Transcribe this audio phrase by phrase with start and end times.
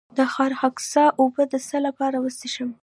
[0.17, 2.69] د خارخاسک اوبه د څه لپاره وڅښم؟